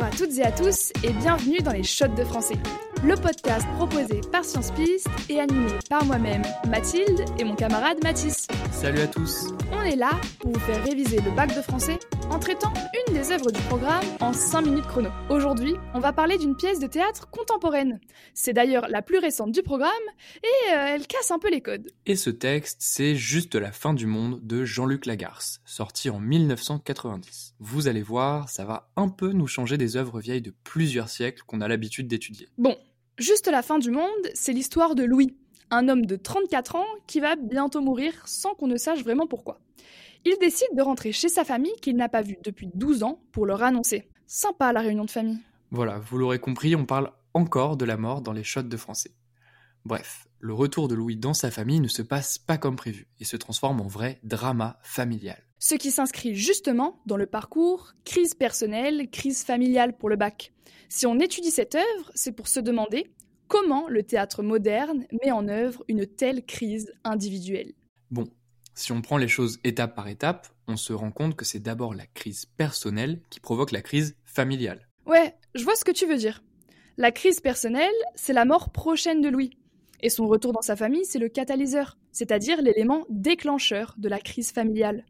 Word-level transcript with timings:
Bonjour 0.00 0.14
à 0.14 0.16
toutes 0.16 0.38
et 0.38 0.42
à 0.44 0.52
tous 0.52 0.92
et 1.04 1.12
bienvenue 1.12 1.58
dans 1.58 1.72
les 1.72 1.82
Shots 1.82 2.08
de 2.16 2.24
français, 2.24 2.56
le 3.02 3.14
podcast 3.14 3.66
proposé 3.76 4.20
par 4.30 4.44
Science 4.44 4.70
Piste 4.72 5.08
et 5.30 5.40
animé 5.40 5.70
par 5.88 6.04
moi-même, 6.04 6.42
Mathilde 6.68 7.24
et 7.38 7.44
mon 7.44 7.54
camarade 7.54 7.96
Mathis. 8.02 8.46
Salut 8.72 9.00
à 9.00 9.06
tous 9.06 9.48
On 9.72 9.82
est 9.82 9.96
là 9.96 10.10
pour 10.38 10.52
vous 10.52 10.60
faire 10.60 10.84
réviser 10.84 11.18
le 11.20 11.30
bac 11.30 11.54
de 11.56 11.62
français 11.62 11.98
en 12.30 12.38
traitant 12.38 12.72
une 13.08 13.14
des 13.14 13.32
œuvres 13.32 13.50
du 13.50 13.60
programme 13.62 14.04
en 14.20 14.32
5 14.32 14.62
minutes 14.62 14.86
chrono. 14.86 15.08
Aujourd'hui, 15.30 15.74
on 15.94 15.98
va 15.98 16.12
parler 16.12 16.36
d'une 16.36 16.54
pièce 16.54 16.78
de 16.78 16.86
théâtre 16.86 17.28
contemporaine. 17.30 18.00
C'est 18.34 18.52
d'ailleurs 18.52 18.86
la 18.88 19.02
plus 19.02 19.18
récente 19.18 19.52
du 19.52 19.62
programme 19.62 19.90
et 20.42 20.74
euh, 20.74 20.94
elle 20.94 21.06
casse 21.06 21.30
un 21.30 21.38
peu 21.38 21.50
les 21.50 21.62
codes. 21.62 21.90
Et 22.06 22.16
ce 22.16 22.30
texte, 22.30 22.78
c'est 22.80 23.14
Juste 23.14 23.54
la 23.54 23.72
fin 23.72 23.94
du 23.94 24.06
monde 24.06 24.40
de 24.42 24.64
Jean-Luc 24.64 25.06
Lagarce, 25.06 25.60
sorti 25.64 26.10
en 26.10 26.20
1990. 26.20 27.54
Vous 27.60 27.88
allez 27.88 28.02
voir, 28.02 28.48
ça 28.48 28.64
va 28.64 28.90
un 28.96 29.08
peu 29.08 29.32
nous 29.32 29.46
changer 29.46 29.78
des 29.78 29.96
œuvres 29.96 30.20
vieilles 30.20 30.42
de 30.42 30.54
plusieurs 30.64 31.08
siècles 31.08 31.42
qu'on 31.46 31.60
a 31.60 31.68
l'habitude 31.68 32.08
d'étudier. 32.08 32.48
Bon, 32.58 32.76
Juste 33.20 33.48
la 33.48 33.60
fin 33.60 33.78
du 33.78 33.90
monde, 33.90 34.30
c'est 34.32 34.54
l'histoire 34.54 34.94
de 34.94 35.04
Louis, 35.04 35.36
un 35.70 35.90
homme 35.90 36.06
de 36.06 36.16
34 36.16 36.76
ans 36.76 36.86
qui 37.06 37.20
va 37.20 37.36
bientôt 37.36 37.82
mourir 37.82 38.14
sans 38.24 38.54
qu'on 38.54 38.66
ne 38.66 38.78
sache 38.78 39.04
vraiment 39.04 39.26
pourquoi. 39.26 39.60
Il 40.24 40.38
décide 40.40 40.74
de 40.74 40.80
rentrer 40.80 41.12
chez 41.12 41.28
sa 41.28 41.44
famille 41.44 41.76
qu'il 41.82 41.96
n'a 41.96 42.08
pas 42.08 42.22
vue 42.22 42.38
depuis 42.42 42.70
12 42.72 43.02
ans 43.02 43.20
pour 43.30 43.44
leur 43.44 43.62
annoncer. 43.62 44.08
Sympa 44.26 44.72
la 44.72 44.80
réunion 44.80 45.04
de 45.04 45.10
famille. 45.10 45.38
Voilà, 45.70 45.98
vous 45.98 46.16
l'aurez 46.16 46.38
compris, 46.38 46.74
on 46.74 46.86
parle 46.86 47.12
encore 47.34 47.76
de 47.76 47.84
la 47.84 47.98
mort 47.98 48.22
dans 48.22 48.32
les 48.32 48.42
shots 48.42 48.62
de 48.62 48.76
français. 48.78 49.10
Bref, 49.84 50.26
le 50.38 50.52
retour 50.52 50.88
de 50.88 50.94
Louis 50.94 51.16
dans 51.16 51.34
sa 51.34 51.50
famille 51.50 51.80
ne 51.80 51.88
se 51.88 52.02
passe 52.02 52.38
pas 52.38 52.58
comme 52.58 52.76
prévu 52.76 53.08
et 53.18 53.24
se 53.24 53.36
transforme 53.36 53.80
en 53.80 53.86
vrai 53.86 54.20
drama 54.22 54.78
familial. 54.82 55.42
Ce 55.58 55.74
qui 55.74 55.90
s'inscrit 55.90 56.34
justement 56.34 57.00
dans 57.06 57.16
le 57.16 57.26
parcours 57.26 57.92
crise 58.04 58.34
personnelle, 58.34 59.10
crise 59.10 59.44
familiale 59.44 59.96
pour 59.96 60.08
le 60.08 60.16
bac. 60.16 60.52
Si 60.88 61.06
on 61.06 61.18
étudie 61.18 61.50
cette 61.50 61.74
œuvre, 61.74 62.10
c'est 62.14 62.32
pour 62.32 62.48
se 62.48 62.60
demander 62.60 63.10
comment 63.48 63.88
le 63.88 64.02
théâtre 64.02 64.42
moderne 64.42 65.06
met 65.22 65.30
en 65.32 65.48
œuvre 65.48 65.84
une 65.88 66.06
telle 66.06 66.44
crise 66.44 66.92
individuelle. 67.04 67.72
Bon, 68.10 68.28
si 68.74 68.92
on 68.92 69.02
prend 69.02 69.18
les 69.18 69.28
choses 69.28 69.60
étape 69.64 69.94
par 69.94 70.08
étape, 70.08 70.48
on 70.68 70.76
se 70.76 70.92
rend 70.92 71.10
compte 71.10 71.36
que 71.36 71.44
c'est 71.44 71.58
d'abord 71.58 71.94
la 71.94 72.06
crise 72.06 72.46
personnelle 72.46 73.20
qui 73.28 73.40
provoque 73.40 73.72
la 73.72 73.82
crise 73.82 74.16
familiale. 74.24 74.88
Ouais, 75.06 75.34
je 75.54 75.64
vois 75.64 75.74
ce 75.74 75.84
que 75.84 75.90
tu 75.90 76.06
veux 76.06 76.16
dire. 76.16 76.42
La 76.96 77.12
crise 77.12 77.40
personnelle, 77.40 77.90
c'est 78.14 78.32
la 78.32 78.44
mort 78.44 78.70
prochaine 78.70 79.20
de 79.20 79.28
Louis. 79.28 79.50
Et 80.02 80.10
son 80.10 80.26
retour 80.26 80.52
dans 80.52 80.62
sa 80.62 80.76
famille, 80.76 81.04
c'est 81.04 81.18
le 81.18 81.28
catalyseur, 81.28 81.98
c'est-à-dire 82.12 82.62
l'élément 82.62 83.04
déclencheur 83.10 83.94
de 83.98 84.08
la 84.08 84.18
crise 84.18 84.52
familiale. 84.52 85.04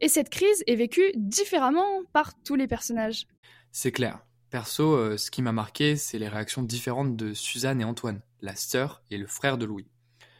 Et 0.00 0.08
cette 0.08 0.30
crise 0.30 0.64
est 0.66 0.76
vécue 0.76 1.12
différemment 1.14 2.02
par 2.12 2.32
tous 2.42 2.54
les 2.54 2.66
personnages. 2.66 3.26
C'est 3.70 3.92
clair. 3.92 4.24
Perso, 4.50 4.94
euh, 4.94 5.16
ce 5.16 5.30
qui 5.30 5.42
m'a 5.42 5.52
marqué, 5.52 5.94
c'est 5.96 6.18
les 6.18 6.26
réactions 6.26 6.62
différentes 6.62 7.16
de 7.16 7.34
Suzanne 7.34 7.80
et 7.80 7.84
Antoine, 7.84 8.20
la 8.40 8.56
sœur 8.56 9.02
et 9.10 9.18
le 9.18 9.26
frère 9.26 9.58
de 9.58 9.66
Louis. 9.66 9.86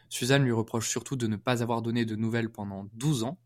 Suzanne 0.09 0.45
lui 0.45 0.53
reproche 0.53 0.89
surtout 0.89 1.15
de 1.15 1.29
ne 1.29 1.37
pas 1.37 1.63
avoir 1.63 1.83
donné 1.83 2.05
de 2.05 2.17
nouvelles 2.17 2.51
pendant 2.51 2.87
12 2.95 3.23
ans, 3.23 3.39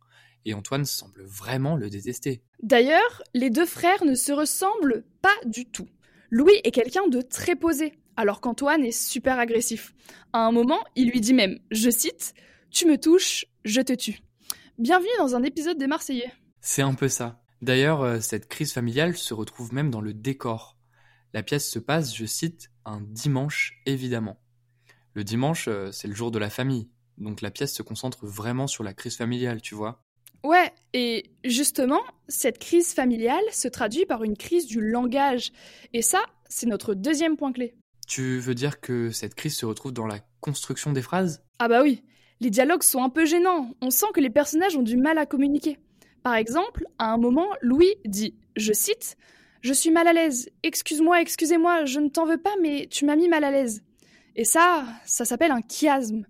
et 0.47 0.55
Antoine 0.55 0.85
semble 0.85 1.23
vraiment 1.25 1.77
le 1.77 1.91
détester. 1.91 2.43
D'ailleurs, 2.63 3.23
les 3.35 3.51
deux 3.51 3.67
frères 3.67 4.05
ne 4.05 4.15
se 4.15 4.33
ressemblent 4.33 5.05
pas 5.21 5.37
du 5.45 5.67
tout. 5.67 5.89
Louis 6.31 6.61
est 6.65 6.71
quelqu'un 6.71 7.07
de 7.09 7.21
très 7.21 7.57
posé, 7.57 7.99
alors 8.17 8.41
qu'Antoine 8.41 8.85
est 8.85 8.93
super 8.93 9.39
agressif. 9.39 9.95
À 10.33 10.41
un 10.41 10.53
moment, 10.53 10.83
il 10.97 11.11
lui 11.11 11.21
dit 11.21 11.35
même, 11.35 11.59
je 11.71 11.91
cite, 11.91 12.35
Tu 12.71 12.87
me 12.87 12.99
touches, 12.99 13.47
je 13.65 13.81
te 13.81 13.93
tue. 13.93 14.21
Bienvenue 14.79 15.09
dans 15.19 15.37
un 15.37 15.43
épisode 15.43 15.79
des 15.79 15.87
Marseillais. 15.87 16.33
C'est 16.61 16.83
un 16.83 16.95
peu 16.95 17.09
ça. 17.09 17.41
D'ailleurs, 17.63 18.03
euh, 18.03 18.21
cette 18.21 18.49
crise 18.49 18.73
familiale 18.73 19.17
se 19.17 19.35
retrouve 19.35 19.73
même 19.73 19.91
dans 19.91 20.01
le 20.01 20.13
décor. 20.13 20.77
La 21.33 21.43
pièce 21.43 21.71
se 21.71 21.79
passe, 21.79 22.15
je 22.15 22.27
cite, 22.27 22.71
un 22.85 23.01
dimanche 23.01 23.81
évidemment. 23.87 24.39
Le 25.15 25.25
dimanche, 25.25 25.69
euh, 25.69 25.93
c'est 25.93 26.09
le 26.09 26.15
jour 26.15 26.31
de 26.31 26.39
la 26.39 26.51
famille, 26.51 26.89
donc 27.19 27.41
la 27.41 27.51
pièce 27.51 27.75
se 27.75 27.83
concentre 27.83 28.27
vraiment 28.27 28.67
sur 28.67 28.85
la 28.85 28.95
crise 28.95 29.17
familiale, 29.17 29.63
tu 29.63 29.75
vois. 29.75 30.03
Ouais, 30.43 30.73
et 30.93 31.31
justement, 31.45 32.03
cette 32.29 32.59
crise 32.59 32.93
familiale 32.93 33.45
se 33.51 33.69
traduit 33.69 34.05
par 34.05 34.25
une 34.25 34.37
crise 34.37 34.67
du 34.67 34.81
langage. 34.81 35.53
Et 35.95 36.03
ça, 36.03 36.21
c'est 36.49 36.67
notre 36.67 36.95
deuxième 36.95 37.37
point 37.37 37.53
clé. 37.53 37.75
Tu 38.07 38.39
veux 38.39 38.55
dire 38.55 38.81
que 38.81 39.11
cette 39.11 39.35
crise 39.35 39.57
se 39.57 39.67
retrouve 39.67 39.93
dans 39.93 40.07
la 40.07 40.21
construction 40.41 40.93
des 40.93 41.03
phrases? 41.03 41.43
Ah 41.59 41.69
bah 41.69 41.83
oui, 41.83 42.03
les 42.41 42.51
dialogues 42.51 42.83
sont 42.83 43.03
un 43.03 43.09
peu 43.09 43.25
gênants, 43.25 43.71
on 43.81 43.91
sent 43.91 44.07
que 44.15 44.21
les 44.21 44.31
personnages 44.31 44.77
ont 44.77 44.83
du 44.83 44.97
mal 44.97 45.19
à 45.19 45.27
communiquer. 45.27 45.79
Par 46.23 46.35
exemple, 46.35 46.87
à 46.99 47.13
un 47.13 47.19
moment, 47.19 47.49
Louis 47.61 47.95
dit, 48.05 48.35
je 48.57 48.73
cite, 48.73 49.17
Je 49.63 49.73
suis 49.73 49.91
mal 49.91 50.07
à 50.07 50.13
l'aise, 50.13 50.51
excuse-moi, 50.63 51.23
excusez-moi, 51.23 51.87
je 51.87 52.01
ne 52.01 52.09
t'en 52.09 52.27
veux 52.27 52.37
pas, 52.37 52.55
mais 52.61 52.87
tu 52.91 53.07
m'as 53.07 53.17
mis 53.17 53.29
mal 53.29 53.45
à 53.45 53.51
l'aise. 53.51 53.83
Et 54.37 54.45
ça, 54.45 54.85
ça 55.07 55.25
s'appelle 55.25 55.53
un 55.53 55.63
chiasme. 55.67 56.27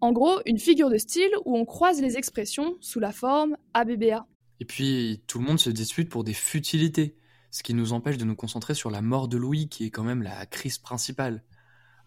En 0.00 0.12
gros, 0.12 0.40
une 0.46 0.58
figure 0.58 0.90
de 0.90 0.98
style 0.98 1.30
où 1.44 1.56
on 1.56 1.64
croise 1.64 2.00
les 2.00 2.16
expressions 2.16 2.76
sous 2.80 2.98
la 2.98 3.12
forme 3.12 3.56
ABBA. 3.74 4.26
Et 4.58 4.64
puis, 4.64 5.22
tout 5.28 5.38
le 5.38 5.44
monde 5.44 5.60
se 5.60 5.70
dispute 5.70 6.08
pour 6.08 6.24
des 6.24 6.34
futilités, 6.34 7.14
ce 7.52 7.62
qui 7.62 7.74
nous 7.74 7.92
empêche 7.92 8.16
de 8.16 8.24
nous 8.24 8.34
concentrer 8.34 8.74
sur 8.74 8.90
la 8.90 9.02
mort 9.02 9.28
de 9.28 9.36
Louis, 9.36 9.68
qui 9.68 9.84
est 9.84 9.90
quand 9.90 10.02
même 10.02 10.22
la 10.22 10.46
crise 10.46 10.78
principale. 10.78 11.44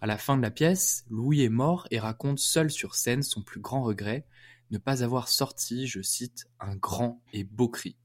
À 0.02 0.08
la 0.08 0.18
fin 0.18 0.36
de 0.36 0.42
la 0.42 0.52
pièce, 0.52 1.06
Louis 1.10 1.44
est 1.44 1.50
mort 1.50 1.88
et 1.92 2.00
raconte 2.00 2.40
seul 2.40 2.72
sur 2.72 2.96
scène 2.96 3.22
son 3.22 3.44
plus 3.44 3.62
grand 3.62 3.84
regret, 3.84 4.26
ne 4.72 4.80
pas 4.80 5.04
avoir 5.04 5.30
sorti, 5.30 5.86
je 5.86 6.02
cite, 6.02 6.48
un 6.60 6.76
grand 6.76 7.22
et 7.32 7.44
beau 7.44 7.70
cri. 7.70 7.96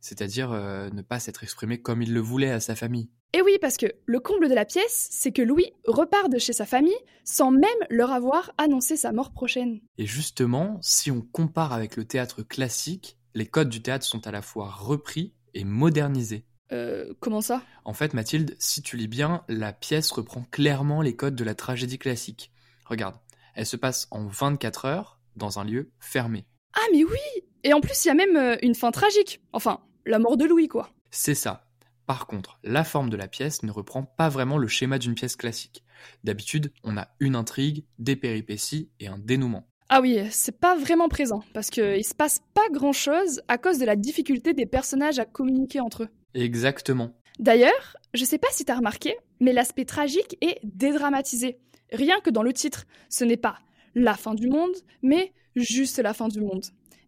C'est-à-dire 0.00 0.50
euh, 0.50 0.90
ne 0.90 1.02
pas 1.02 1.20
s'être 1.20 1.44
exprimé 1.44 1.80
comme 1.80 2.02
il 2.02 2.12
le 2.12 2.20
voulait 2.20 2.50
à 2.50 2.58
sa 2.58 2.74
famille. 2.74 3.08
Et 3.32 3.40
oui, 3.42 3.56
parce 3.60 3.76
que 3.76 3.86
le 4.04 4.18
comble 4.18 4.48
de 4.48 4.54
la 4.54 4.64
pièce, 4.64 5.08
c'est 5.10 5.32
que 5.32 5.40
Louis 5.40 5.72
repart 5.86 6.30
de 6.30 6.38
chez 6.38 6.52
sa 6.52 6.66
famille 6.66 6.92
sans 7.24 7.52
même 7.52 7.70
leur 7.88 8.10
avoir 8.10 8.50
annoncé 8.58 8.96
sa 8.96 9.12
mort 9.12 9.32
prochaine. 9.32 9.80
Et 9.98 10.06
justement, 10.06 10.78
si 10.82 11.12
on 11.12 11.22
compare 11.22 11.72
avec 11.72 11.96
le 11.96 12.04
théâtre 12.04 12.42
classique, 12.42 13.16
les 13.34 13.46
codes 13.46 13.68
du 13.68 13.80
théâtre 13.80 14.04
sont 14.04 14.26
à 14.26 14.32
la 14.32 14.42
fois 14.42 14.68
repris 14.68 15.32
et 15.54 15.64
modernisés. 15.64 16.44
Euh, 16.72 17.12
comment 17.20 17.40
ça? 17.40 17.62
En 17.84 17.92
fait, 17.92 18.14
Mathilde, 18.14 18.56
si 18.58 18.82
tu 18.82 18.96
lis 18.96 19.08
bien, 19.08 19.44
la 19.48 19.72
pièce 19.72 20.10
reprend 20.10 20.42
clairement 20.50 21.02
les 21.02 21.14
codes 21.14 21.36
de 21.36 21.44
la 21.44 21.54
tragédie 21.54 21.98
classique. 21.98 22.50
Regarde, 22.86 23.16
elle 23.54 23.66
se 23.66 23.76
passe 23.76 24.08
en 24.10 24.26
24 24.26 24.86
heures 24.86 25.20
dans 25.36 25.58
un 25.58 25.64
lieu 25.64 25.90
fermé. 26.00 26.46
Ah 26.74 26.86
mais 26.92 27.04
oui 27.04 27.44
Et 27.64 27.72
en 27.74 27.80
plus, 27.80 28.04
il 28.04 28.08
y 28.08 28.10
a 28.10 28.14
même 28.14 28.36
euh, 28.36 28.56
une 28.62 28.74
fin 28.74 28.90
tragique. 28.90 29.42
Enfin, 29.52 29.80
la 30.06 30.18
mort 30.18 30.36
de 30.36 30.44
Louis, 30.44 30.68
quoi. 30.68 30.90
C'est 31.10 31.34
ça. 31.34 31.68
Par 32.06 32.26
contre, 32.26 32.58
la 32.64 32.84
forme 32.84 33.10
de 33.10 33.16
la 33.16 33.28
pièce 33.28 33.62
ne 33.62 33.70
reprend 33.70 34.02
pas 34.02 34.28
vraiment 34.28 34.58
le 34.58 34.66
schéma 34.66 34.98
d'une 34.98 35.14
pièce 35.14 35.36
classique. 35.36 35.84
D'habitude, 36.24 36.72
on 36.82 36.96
a 36.96 37.08
une 37.20 37.36
intrigue, 37.36 37.84
des 37.98 38.16
péripéties 38.16 38.90
et 38.98 39.06
un 39.06 39.18
dénouement. 39.18 39.68
Ah 39.88 40.00
oui, 40.00 40.18
c'est 40.30 40.58
pas 40.58 40.74
vraiment 40.74 41.08
présent, 41.08 41.42
parce 41.52 41.68
qu'il 41.68 42.04
se 42.04 42.14
passe 42.14 42.40
pas 42.54 42.68
grand 42.72 42.92
chose 42.92 43.42
à 43.46 43.58
cause 43.58 43.78
de 43.78 43.84
la 43.84 43.94
difficulté 43.94 44.54
des 44.54 44.66
personnages 44.66 45.18
à 45.18 45.26
communiquer 45.26 45.80
entre 45.80 46.04
eux. 46.04 46.08
Exactement. 46.34 47.14
D'ailleurs, 47.38 47.96
je 48.14 48.24
sais 48.24 48.38
pas 48.38 48.48
si 48.50 48.64
t'as 48.64 48.76
remarqué, 48.76 49.16
mais 49.40 49.52
l'aspect 49.52 49.84
tragique 49.84 50.36
est 50.40 50.58
dédramatisé. 50.64 51.58
Rien 51.90 52.20
que 52.20 52.30
dans 52.30 52.42
le 52.42 52.52
titre, 52.52 52.84
ce 53.08 53.24
n'est 53.24 53.36
pas 53.36 53.58
la 53.94 54.14
fin 54.14 54.34
du 54.34 54.48
monde, 54.48 54.74
mais 55.02 55.32
juste 55.56 55.98
la 55.98 56.14
fin 56.14 56.28
du 56.28 56.40
monde. 56.40 56.64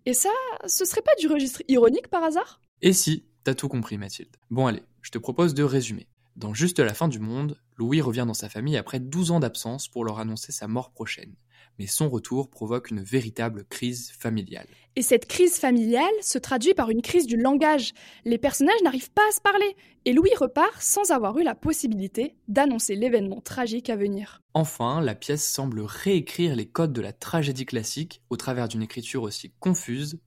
Et 0.06 0.12
ça, 0.12 0.30
ce 0.66 0.84
serait 0.84 1.02
pas 1.02 1.14
du 1.18 1.28
registre 1.28 1.62
ironique 1.68 2.08
par 2.08 2.24
hasard? 2.24 2.60
Et 2.82 2.92
si, 2.92 3.24
t'as 3.42 3.54
tout 3.54 3.68
compris 3.68 3.96
Mathilde. 3.96 4.36
Bon 4.50 4.66
allez, 4.66 4.82
je 5.02 5.10
te 5.10 5.18
propose 5.18 5.54
de 5.54 5.62
résumer. 5.62 6.08
Dans 6.36 6.52
Juste 6.52 6.80
la 6.80 6.94
fin 6.94 7.06
du 7.06 7.20
monde, 7.20 7.58
Louis 7.76 8.00
revient 8.00 8.24
dans 8.26 8.34
sa 8.34 8.48
famille 8.48 8.76
après 8.76 8.98
12 8.98 9.30
ans 9.30 9.40
d'absence 9.40 9.88
pour 9.88 10.04
leur 10.04 10.18
annoncer 10.18 10.50
sa 10.50 10.66
mort 10.66 10.90
prochaine. 10.90 11.34
Mais 11.78 11.86
son 11.86 12.08
retour 12.08 12.48
provoque 12.48 12.90
une 12.90 13.02
véritable 13.02 13.64
crise 13.64 14.12
familiale. 14.18 14.66
Et 14.96 15.02
cette 15.02 15.26
crise 15.26 15.56
familiale 15.56 16.12
se 16.22 16.38
traduit 16.38 16.74
par 16.74 16.90
une 16.90 17.02
crise 17.02 17.26
du 17.26 17.36
langage. 17.36 17.92
Les 18.24 18.38
personnages 18.38 18.82
n'arrivent 18.84 19.10
pas 19.10 19.28
à 19.28 19.32
se 19.32 19.40
parler, 19.40 19.76
et 20.04 20.12
Louis 20.12 20.30
repart 20.38 20.80
sans 20.80 21.10
avoir 21.10 21.36
eu 21.38 21.42
la 21.42 21.56
possibilité 21.56 22.36
d'annoncer 22.46 22.94
l'événement 22.94 23.40
tragique 23.40 23.90
à 23.90 23.96
venir. 23.96 24.40
Enfin, 24.54 25.00
la 25.00 25.16
pièce 25.16 25.44
semble 25.44 25.80
réécrire 25.80 26.54
les 26.54 26.66
codes 26.66 26.92
de 26.92 27.00
la 27.00 27.12
tragédie 27.12 27.66
classique 27.66 28.22
au 28.30 28.36
travers 28.36 28.68
d'une 28.68 28.82
écriture 28.82 29.22
aussi 29.22 29.52
confuse 29.58 30.20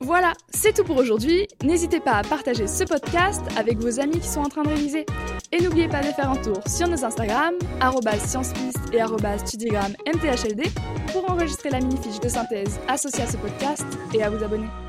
Voilà, 0.00 0.32
c'est 0.50 0.74
tout 0.74 0.84
pour 0.84 0.96
aujourd'hui. 0.96 1.46
N'hésitez 1.62 2.00
pas 2.00 2.12
à 2.12 2.22
partager 2.22 2.66
ce 2.66 2.84
podcast 2.84 3.40
avec 3.56 3.78
vos 3.78 4.00
amis 4.00 4.20
qui 4.20 4.28
sont 4.28 4.40
en 4.40 4.48
train 4.48 4.62
de 4.62 4.68
réviser. 4.68 5.06
Et 5.52 5.62
n'oubliez 5.62 5.88
pas 5.88 6.00
de 6.02 6.08
faire 6.08 6.30
un 6.30 6.36
tour 6.36 6.60
sur 6.66 6.88
nos 6.88 7.04
Instagram, 7.04 7.54
sciencepiste 8.18 8.78
et 8.92 9.00
studiogramme 9.38 9.94
mthld, 10.06 10.62
pour 11.12 11.30
enregistrer 11.30 11.70
la 11.70 11.80
mini-fiche 11.80 12.20
de 12.20 12.28
synthèse 12.28 12.78
associée 12.88 13.24
à 13.24 13.26
ce 13.26 13.36
podcast 13.36 13.86
et 14.12 14.22
à 14.22 14.30
vous 14.30 14.42
abonner. 14.42 14.83